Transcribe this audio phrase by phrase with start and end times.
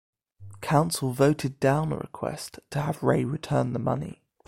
[0.61, 4.23] Council voted down a request to have Rae return the money.